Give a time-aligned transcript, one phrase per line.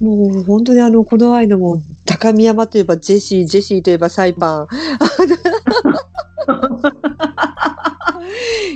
[0.00, 4.68] もう本当にあの、この間も、高見山といえばジェシー、ジェシーといえばサイパン。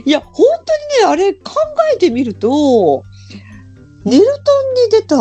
[0.05, 1.41] いや、本当にね、あれ考
[1.95, 3.03] えてみると、
[4.05, 4.35] ネルトン
[4.75, 5.17] に出た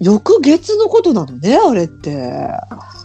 [0.00, 2.48] 翌月のことなのね、あれって。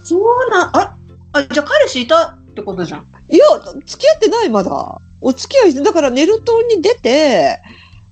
[0.03, 0.95] そうなん、あ、
[1.33, 3.07] あ、じゃあ彼氏いたってことじゃん。
[3.29, 3.45] いや、
[3.85, 4.99] 付き合ってない、まだ。
[5.21, 7.59] お付き合いして、だからネルトンに出て、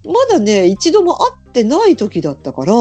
[0.03, 2.73] まだね、一度も会ってない時だったから、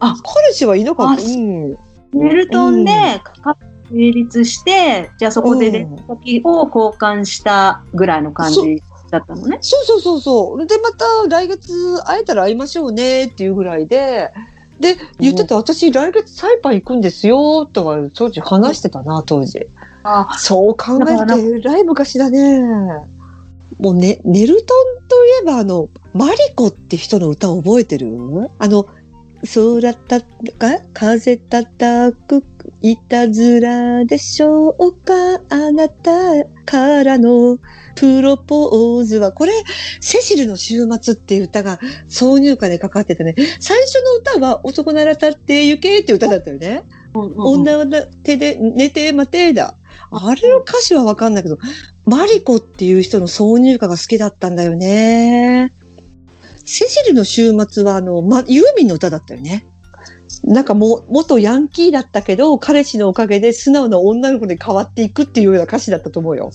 [0.00, 1.22] あ彼氏はいなかった。
[1.22, 1.78] あうん。
[2.12, 2.92] ネルトンで、
[3.42, 3.56] か
[3.90, 9.58] 成立して、じゃあそこで連絡先を交換したぐらいの感じだったのね。
[9.60, 10.66] そうそうそうそう。
[10.66, 14.32] で、また来月会えたら会いましょうねっていうぐらいで、
[14.78, 19.68] で、言ってた、私来月サイパン行くんですよ、とか、当時話してたな、当時。
[20.04, 22.60] あ、そう考えると、えらい昔だね。
[23.78, 28.08] もうね、ネルトンといえば、あの、マリコって人の歌覚えてる？
[28.58, 28.86] あの、
[29.42, 30.26] 空たか、
[30.92, 32.44] 風たたく、
[32.82, 35.14] いたずらでしょうか？
[35.48, 37.58] あなたからの
[37.96, 39.52] プロポーズは、これ、
[40.00, 46.84] セシルの週末っていう歌が挿入歌でかかっててね、最初の歌は男なら立って行けって歌だったよね。
[47.14, 47.86] 女は
[48.22, 49.76] 手で寝て待てだ。
[50.12, 51.58] あれの歌詞はわかんないけど、
[52.04, 55.72] マリコっていう人の挿入歌が好きだったんだよね。
[56.70, 59.66] セシルの週末はあの、ま、ユーミンの歌だったよね。
[60.44, 66.52] なんかもう、元ヤンキーだったけど、彼氏のおかげで素直な女の子に変わっていくっていうような歌詞だったと思うよ。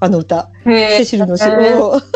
[0.00, 0.50] あの歌。
[0.64, 2.08] へセシルの週へー末。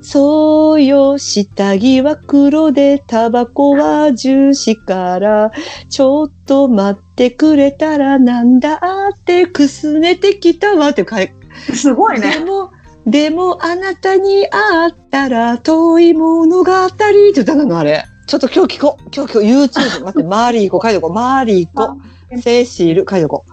[0.00, 5.52] そうよ、下着は黒で、タバコは重視から、
[5.90, 8.80] ちょっと待ってくれたらなんだ
[9.14, 11.34] ってくすねてきたわってかい。
[11.74, 12.38] すごいね。
[12.38, 12.70] でも、
[13.06, 18.04] でもあなたに会ったら遠い物語って歌なのあれ？
[18.26, 19.02] ちょっと今日聞こう。
[19.14, 21.12] 今日今日 YouTube 待って、 マーリー行こう、書いとこう。
[21.12, 22.00] マーリー行こ
[22.32, 22.38] う。
[22.42, 23.44] セシル、書いとこ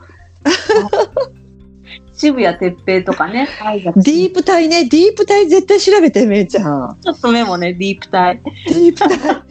[2.12, 3.48] 渋谷哲平とかね。
[3.62, 3.94] う。
[4.02, 6.98] ディープタイね、ディープタイ絶対調べて、めいちゃん。
[7.00, 8.42] ちょっとメモね、ディープタイ。
[8.68, 9.44] ディープタイ。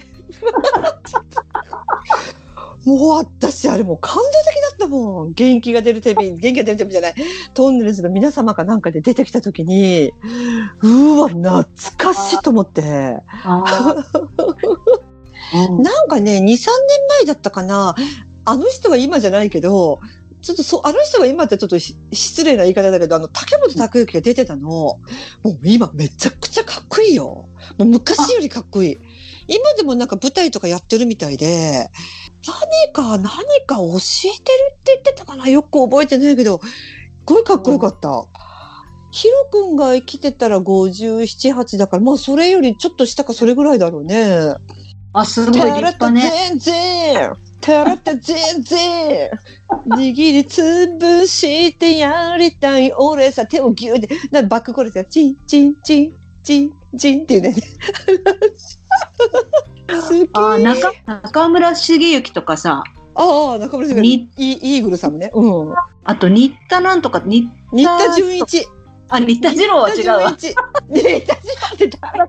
[2.85, 5.33] もう私、あれもう感動的だったもん。
[5.35, 7.15] 元気が出るテレビ、元気が出るテレビじゃない。
[7.55, 10.13] トンネルズの皆様かなんかで出てきたときに、
[10.83, 11.65] うーわ、懐
[11.97, 12.83] かしいと思って。
[15.53, 16.59] なんかね、2、3年
[17.09, 17.95] 前だったかな。
[18.45, 20.01] あの人は今じゃないけど、
[20.43, 25.01] ちょっとそう、あの人は今ってちょっとし失礼な言い方だけど、あの、竹本拓之が出てたの、も
[25.45, 27.49] う今めちゃくちゃかっこいいよ。
[27.79, 28.99] もう昔よりかっこいい。
[29.47, 31.91] 今でもなんか舞台とかやってるみたいで、
[32.47, 33.27] 何か、何
[33.67, 35.49] か教えてるって言ってたかな？
[35.49, 36.69] よく覚えてないけど、す
[37.25, 38.27] ごいかっこよかった。
[39.13, 44.55] ヒロ君が生きてたら57、8だから、まあそれよりちょっと下かそれぐらいだろうね。
[45.13, 46.23] あ、すごい立派ね。
[46.49, 47.33] 全然。
[47.61, 49.31] たらった全然。
[49.87, 52.93] 握りつぶしてやりたい。
[52.93, 57.55] 俺さ手をギューってなんかバックコールでチンチンチンチンチンっていうね
[60.35, 68.67] あー中中村茂之とかさ、ああ中村さんがイにイーグルさんもねうんあと新田なんとか、に新田純一
[69.09, 70.37] あ、新田次郎は違うわ。
[70.37, 70.55] 新田純一
[70.89, 72.27] 新田純一って誰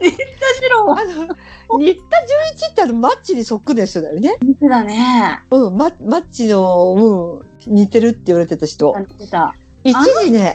[0.00, 1.00] 新田次郎は。
[1.00, 1.10] あの
[1.78, 5.42] 新田純一ってあのマッチにそっくりな人だよね似てたね。
[5.50, 9.54] うんママッチのうん似てるって言われてた人似てた。
[9.84, 10.54] 一時ね、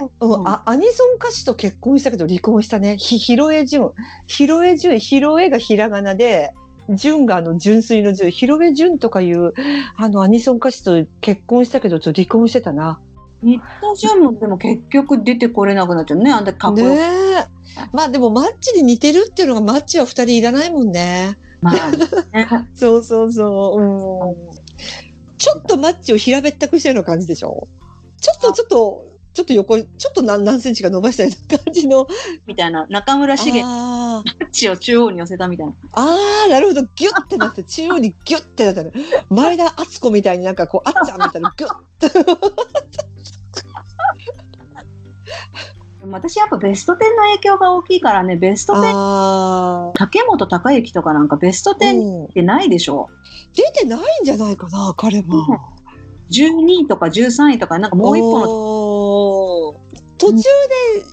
[0.65, 2.97] アニソン歌手と結婚したけど離婚したね。
[2.97, 3.91] ひ、ひろえじゅん。
[4.27, 6.53] ひろえじゅん、ひろえがひらがなで、
[6.89, 8.31] じゅんがあの純粋のじゅん。
[8.31, 9.53] ひろえじゅんとかいう、
[9.97, 13.01] あのアニソン歌手と結婚したけど、ちょっと離婚してたな。
[13.43, 16.31] 新田淳もでも結局出てこれなくなっちゃうね。
[16.31, 16.97] あんだけかっこねよく。
[16.97, 17.47] え。
[17.91, 21.37] まあでもマッチに似てるっていうのがマッチは二人いらないもんね。
[21.61, 23.81] まあね そうそうそう。
[23.81, 24.57] うん。
[25.37, 27.67] ちょっとマッチを平べったくしたような感じでしょ？
[28.19, 29.05] ちょっとちょっと、
[29.37, 32.07] ちょっと横に、ちょっと何何センチか伸ばしたような感じの。
[32.47, 32.87] みたいな。
[32.89, 35.73] 中村茂あー之を中央に寄せたみたいな。
[35.91, 36.81] ああ、なるほど。
[36.95, 38.91] ギュッてなって、中央にギュッてなったの。
[39.29, 41.77] 前田敦子みたいになんかこう、あっちゃんみたいな、ギュッ
[45.99, 47.01] でも私やっぱベスト10の
[47.33, 53.11] 影響が大きいからね、ベスト10、ああ、竹本孝之とかなんかベスト10うんってないでしょ？
[53.53, 55.76] 出てないんじゃないかな、彼は。
[56.29, 58.47] 12位とか13位とか、なんかもう一本の
[60.17, 60.41] 途中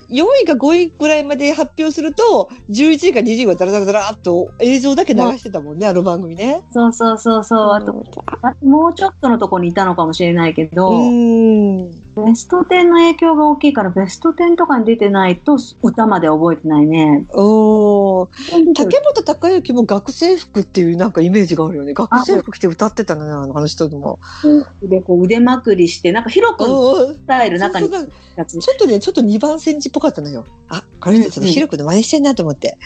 [0.09, 6.63] で4位か5位ぐらいまで発表すると、11位か20位はダラダラダラっと映像だけ流してたもんね、あの番組ね。
[6.73, 7.71] そうそうそうそう。
[7.73, 8.03] あと、
[8.43, 12.04] あもうちょっとのとこにいたのかもしれないけど、うん。
[12.15, 17.27] ベスト10の影響が大きいから、ベスト10とかに出てないと歌まで覚えてないね。
[17.33, 21.93] おの、竹本孝之も学生服っていうなんかイメージがあるよね。
[21.93, 24.21] 学生服着て歌ってたのね、あの人でも。
[24.83, 28.59] で、こう腕まくりして、なんかヒロ君のうんスタイル中にそうそうやつ。
[28.59, 30.45] ちょっとね、ちょっと2番センチっぽかったのよ。
[30.69, 32.79] あ、これちょっとうんヒロ君の真似してんなと思って。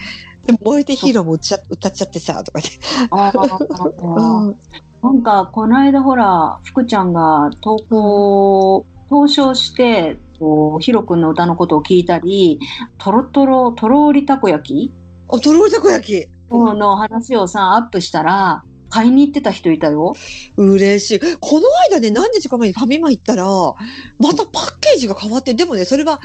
[0.47, 2.81] でも燃えてヒーローも歌っちゃ歌ってさ、とか言って。
[3.11, 4.57] あーうん
[5.01, 12.61] なんか、この間ほら、福ちゃんが投稿、投書して、こうヒロ君の歌のことを聞いたり、
[12.99, 14.93] とろとろ、とろーりたこ焼き？
[15.29, 16.31] あ、とろりたこ焼き。
[16.51, 20.15] の話をさ、アップしたら、買いに行ってた人いたよ。
[20.57, 21.21] 嬉しい。
[21.41, 26.21] この間ね、何日か前にファミマ行ったら、またパッケージが変わって、でもね、それは、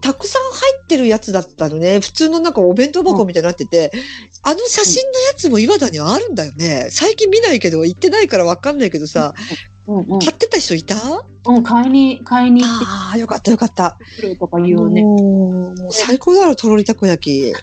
[0.00, 2.00] たくさん入ってるやつだったのね。
[2.00, 3.90] 普通のなんかお弁当箱みたいになってて、
[4.42, 6.88] あの写真のやつも岩田にはあるんだよね。
[6.90, 9.34] 最近見ないけど、行ってないからわかんないけどさ、
[9.86, 10.18] うんうん。
[10.18, 10.94] 買ってた人いた？
[11.48, 13.98] うん、買いに、買いに行ってああ、よかったよかった。
[14.38, 15.02] とか言うね。
[15.02, 17.54] もう最高だろ、とろりたこ焼き。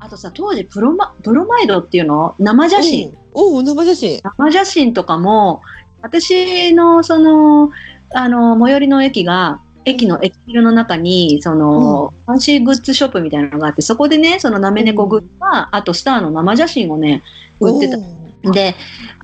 [0.00, 2.34] あとさ、当時プロマ、プロマイドっていうの？
[2.38, 3.16] 生写真。
[3.34, 4.20] おお、生写真。
[4.22, 5.62] 生写真とかも、
[6.02, 7.70] 私のその、
[8.12, 17.22] あの、最寄りの駅が、駅の駅ビルの中に、その、ファンシーグッズショップみたいなのがあって、そこでね、そのなめ猫グッズは、あとスターの生写真をね、
[17.60, 17.96] 売ってた。
[18.42, 18.76] で、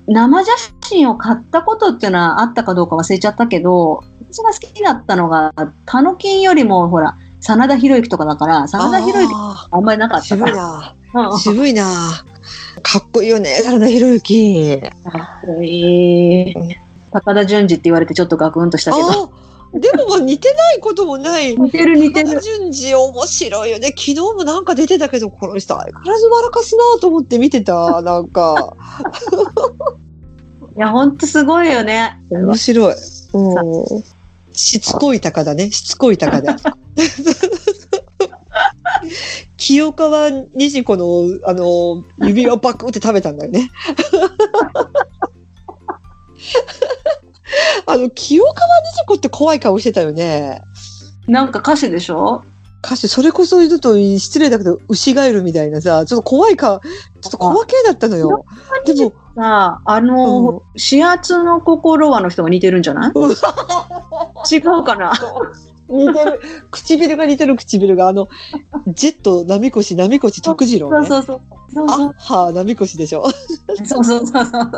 [0.07, 0.51] 生写
[0.81, 5.53] 真を買ったことっていうのはあったかどうか忘れちゃったけど、私が好きだったのが、
[5.85, 11.37] タノキンよりも、ほら、真田広之とかだから、真田広之ああんまりなかったから。
[11.37, 11.85] 渋いな。
[12.83, 14.81] かっこいいよね、真田広之。
[14.81, 16.53] かっこいい。
[17.11, 19.44] 高田純次って言われてちょっとガクンとしたけど。
[19.75, 21.55] あでもまあ似てないこともない。
[21.55, 22.41] 似てる似てる。
[22.41, 23.87] 純次面白いよね。
[23.89, 28.01] 昨日もなんか出てたけど、この人相変わらず笑かすなと思って見てた。
[28.01, 28.75] なんか、
[30.75, 32.19] いや、ほんとすごいよね。
[32.29, 32.95] 面白い。
[33.33, 34.03] うん
[34.55, 35.69] しつこい鷹だね。
[35.69, 36.55] しつこい鷹だ。
[39.57, 43.71] 清川虹子の、あの、指輪バクって食べたんだよね。
[47.87, 50.61] あの、清川虹子って怖い顔してたよね。
[51.27, 52.43] なんか歌手でしょ？
[52.85, 58.45] 歌手、それこそちょっと失礼だけど、牛ガエルみたいなさ、ちょっと怖い顔、ちょっと怖系だったのよ。
[58.85, 63.11] でも、さあ、あの、始圧の心はの人が似てるんじゃない？
[63.15, 65.13] うん違うかな？
[65.89, 66.41] 似てる。
[66.69, 68.27] 唇が似てる唇が、あの、
[68.87, 71.07] ジェット、波越、波越徳次郎ね。
[71.07, 71.41] そうそう
[71.73, 71.87] そう。
[71.89, 73.27] あは波越でしょ。
[73.85, 74.71] そうそうそうそう。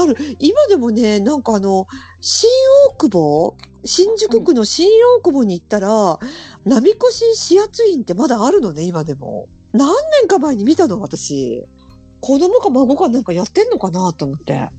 [0.00, 0.16] ある。
[0.38, 1.86] 今でもね、なんかあの、
[2.20, 2.48] 新
[2.90, 3.56] 大久保？
[3.84, 6.18] 新宿区の新大久保に行ったら、
[6.64, 6.98] 波越
[7.50, 9.48] 指圧院ってまだあるのね、今でも。
[9.72, 11.66] 何年か前に見たの、私。
[12.20, 14.70] 子供か孫かなんかやってんのかなと思って。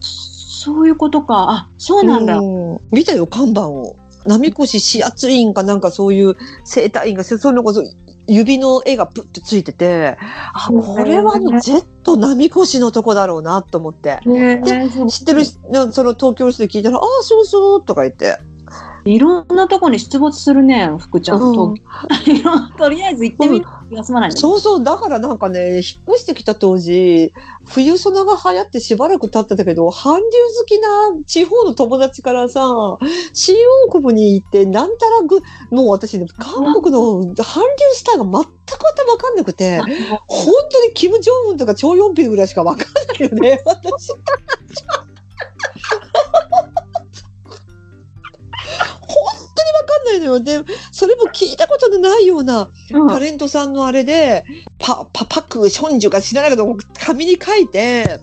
[0.00, 1.50] そういうことか。
[1.50, 2.38] あ、そうなんだ。
[2.38, 3.96] うん見たよ、看板を。
[4.26, 6.34] 波越指圧院かなんかそういう
[6.64, 7.84] 生体院が、そのこそ
[8.28, 10.16] 指の絵がプッてついてて、
[10.52, 14.20] あ、これはジェット波越のとこだろうなと思って。
[14.26, 15.58] へえそう知ってるそ
[16.02, 18.38] の東京の人で聞いたら、ああ、そうそうとか言って。
[19.04, 21.40] いろんなとこに出没するね、福ちゃん。
[21.40, 21.74] うん
[22.76, 24.36] とりあえず行ってみる気が済まないね。
[24.36, 27.32] そうそう、だからなんかね、引っ越してきた当時、
[27.66, 30.22] 冬ソナが流行ってしばらく経ってたけど、韓流
[30.58, 30.88] 好きな
[31.26, 32.98] 地方の友達からさ、
[33.32, 33.56] 新
[33.86, 35.40] 大久保に行って、なんたらぐ、
[35.70, 39.80] もう私ね、韓国の韓流スターが全く頭わかんなくて、
[40.26, 42.86] 本当にキム・ジョンウンとかチョ・ヨンピルぐらいしかわかん
[43.18, 44.12] ないよね、私。
[49.96, 50.40] かんないのよ。
[50.40, 50.60] で、
[50.92, 54.44] それも聞いたことのないようなうんタレントさんのあれで、
[54.78, 58.20] パ、パ、パク、ションジュか知らないけど、紙に書いて、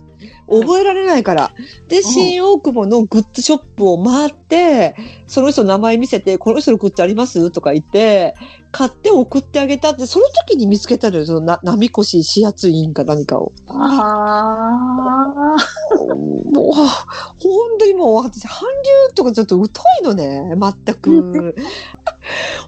[0.50, 1.52] 覚えられないから。
[1.88, 4.96] で、新大久保のグッズショップを回って、
[5.28, 7.52] その人の名前見せて、この人のグッズあります？
[7.52, 8.36] とか言って、
[8.72, 13.52] 買って送ってあげたって、その時に見つけたのよ、そのな、波越指圧員か何かを。
[13.68, 16.04] ああ。
[16.06, 18.68] もう、本当にもう、私、韓
[19.10, 19.64] 流とかちょっと疎
[20.02, 21.56] いのね、全く。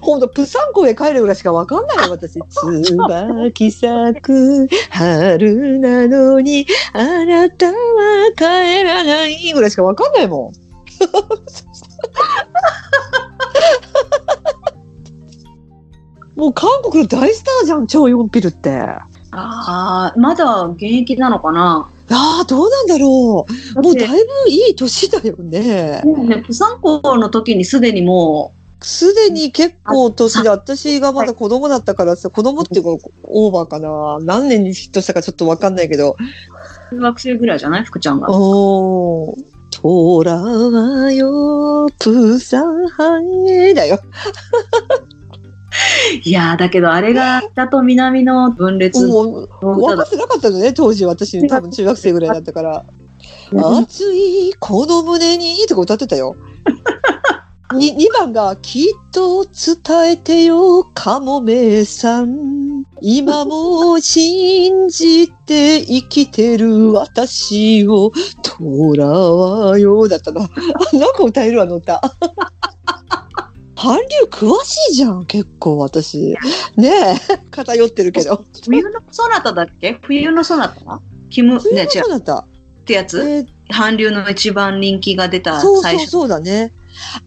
[0.00, 2.40] 本当、プサンコへ帰るぐらいしかわかんないよ、私。
[2.84, 7.72] 椿咲く春なのに、あなたは
[8.36, 10.52] 帰らないぐらいしかわかんないもん。
[16.36, 18.70] もう韓国の大スターじゃん、超ヨンピルって。
[18.78, 21.88] ああ、まだ現役なのかな？
[22.10, 23.82] ああ、どうなんだろう。
[23.82, 24.14] もうだいぶ
[24.48, 26.02] いい年だよね。
[26.04, 28.52] ね、プサンコの時にすでにも
[28.82, 34.18] すでに結構年で、私がまだ子供だったからさ、子供っていうか、オーバーかな。
[34.20, 36.16] 何年にヒットしたかちょっとわかんないけど。
[36.92, 37.84] う、中学生ぐらいじゃない？
[37.84, 38.28] 福ちゃんが。
[38.30, 39.56] おー。
[39.70, 43.98] 虎はよ、プサンハンエだよ。
[46.24, 52.84] いやーだけどあれが北と南の分裂のもう、分かってなかったのね、当時私、多分中学生ぐらいだったから。
[53.52, 56.36] 熱いこの胸にとか歌ってたよ。
[57.74, 62.84] に2番が、きっと伝えてよ、かもめさん。
[63.00, 70.42] 今も信じて生きてる私を、とらわよ、だったな。
[70.42, 70.48] あ
[70.96, 72.00] なんか歌えるあの歌。
[73.76, 76.34] 韓流詳しいじゃん、結構私。
[76.76, 77.16] ねえ、
[77.50, 78.44] 偏ってるけど。
[78.64, 79.98] 冬のソナタだっけ？
[80.02, 81.00] 冬のソナタ？
[81.30, 83.18] キム、ね、違そうってやつ？
[83.20, 86.10] えー韓流の一番人気が出たそうそう最初。
[86.10, 86.72] そうだね。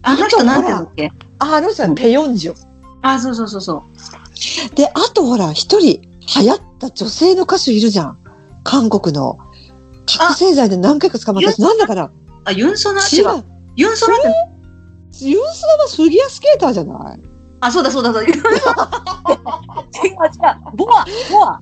[0.02, 2.54] あの人なんて言うんだっけあ、あの人はペヨンジョ。
[3.02, 3.82] あ、そうそうそうそ
[4.72, 4.74] う。
[4.74, 6.00] で、あとほら、一人
[6.42, 8.18] 流行った女性の歌手いるじゃん。
[8.64, 9.38] 韓国の。
[10.06, 11.62] 覚醒剤で何回か捕まった人。
[11.62, 12.10] なんだから。
[12.44, 13.38] あ、ユンソナ違違う。
[13.40, 13.44] う。
[13.76, 14.28] ユンソナって、
[15.24, 17.20] ユンスナはフィギュアスケーターじゃない？
[17.60, 18.28] あ、そうだそうだそうだ。
[18.28, 18.44] 違う違
[20.72, 20.76] う。
[20.76, 21.60] ボア、ボア。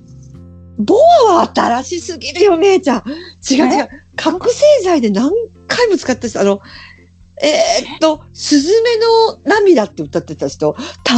[0.77, 0.95] ボ
[1.29, 3.03] アは新しすぎるよ、姉ちゃん。
[3.49, 3.89] 違う違う。
[4.15, 5.31] 覚醒剤で何
[5.67, 6.61] 回も使った人、あの、
[7.41, 11.13] えーっと、スズメの涙って歌ってた人、た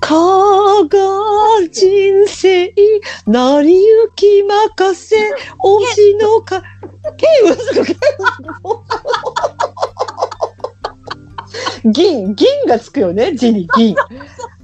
[0.00, 2.72] かが人生、
[3.26, 6.62] 成り行き任せ、推しのか、
[7.16, 7.72] ケイウス
[11.90, 13.96] 銀、銀がつくよね、字に銀。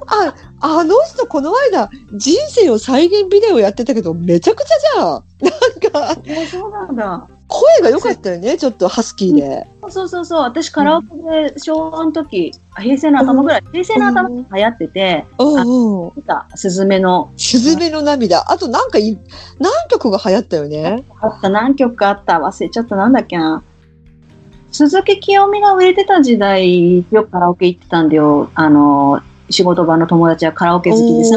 [0.06, 5.06] あ、あの人この間、人生を再現ビデオやってたけど、めちゃくちゃじゃん。
[5.10, 7.28] なんか、え、そうなんだ。
[7.48, 9.66] 声が良かったよね、ちょっとハスキーで。
[9.90, 10.40] そうそうそう。
[10.42, 11.08] 私カラオケ
[11.52, 18.50] で昭和の時、平成の頭ぐらい、平成の頭に流行ってて、うた、スズメの、すずめの涙。
[18.50, 19.18] あとなんかい、
[19.58, 21.04] 何曲が流行ったよね？
[21.20, 23.62] あった、何曲かあった、忘れちゃった、なんだっけな。
[24.70, 28.50] 鈴木清美が売れてた時代、よくカラオケ行ってたんだよ。
[28.54, 31.36] あの、仕事場の友達はカラオケ好きでさ、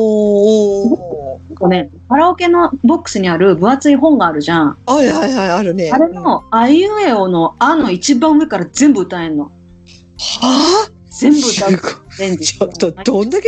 [1.61, 4.77] おーこうね、カラオケのボックスにある分厚い本があるじゃん。
[4.85, 5.91] はいはいはい、あるね。
[5.91, 9.51] あれの、あいうえおの、あの一番上から全部歌えんの。
[10.39, 12.37] は全部歌う。
[12.37, 13.47] ちょっと、どんだけ、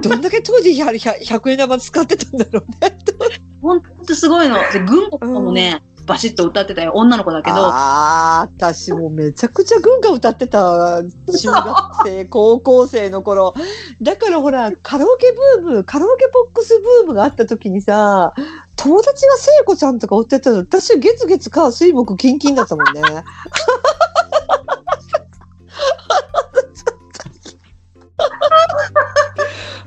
[0.00, 2.98] どんだけ当時 100, 100円玉使ってたんだろうね。
[3.60, 4.56] ほんとすごいの。
[4.72, 6.90] で、軍歌とかもね、バシッと歌ってたよ。
[6.96, 7.56] 女の子だけど。
[7.56, 11.02] ああ、私もめちゃくちゃ軍歌歌ってた。
[11.02, 13.54] 中学生、高校生の頃。
[14.02, 18.34] だからほら、カラオケブーム、カラオケボックスブームがあった時にさ、
[18.74, 23.02] 友達が聖子ちゃんとか追ってたの、私月月火水木キンキンだったもんね。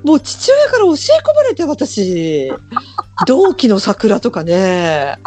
[0.04, 0.98] もう父親から教え込
[1.36, 2.52] まれて私、
[3.26, 5.18] 同期の桜とかね。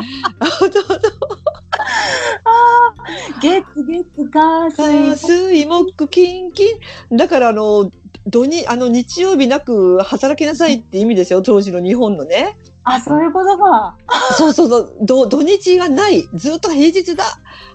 [3.42, 5.10] 月月火水。
[5.10, 5.66] 火水。
[5.66, 6.80] 木金金
[7.12, 7.90] だからあの
[8.26, 12.58] 土にあの日曜日なく働きなさいって意味ですよ当時の日本のね
[12.88, 13.98] あ、そういうことか。
[14.36, 17.25] そうそうそう土土日がないずっと平日だ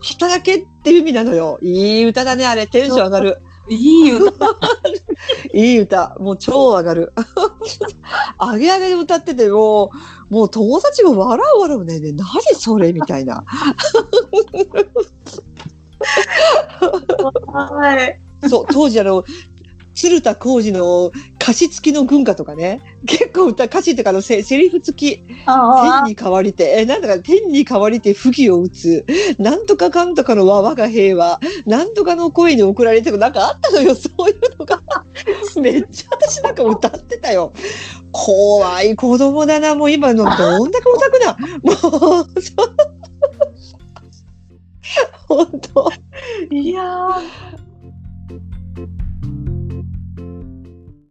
[0.01, 4.47] 働けっていう意味なのよいい歌だねあれテンション上がるいい歌。
[5.53, 7.13] いい歌もう超上がる
[8.39, 9.91] 上げ上げで歌ってても
[10.29, 13.43] うもう友達が笑う笑うねね何それみたいな
[17.47, 18.19] はい。
[18.49, 19.23] そう、当時あの、
[19.93, 29.05] 鶴田浩二の歌詞付きの軍歌とかね、結構歌、歌詞っていうかあのセセリフ付き、あ天に変わりて、え、なんだか天に変わりて不義を打つ、
[29.37, 34.81] なんとかかんとかの和我が平和、なんとかの声に送られてる、なんかあったのよ、 そういうのが。
[35.59, 37.51] めっちゃ私なんか歌ってたよ。
[38.11, 41.37] 怖い子供だな、もう今のどんだけオタクな。
[41.63, 41.75] もう、
[42.41, 42.75] そう。
[45.27, 45.91] 本当。
[46.49, 47.70] いやー